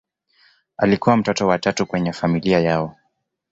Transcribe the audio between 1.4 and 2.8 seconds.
wa tatu kwenye familia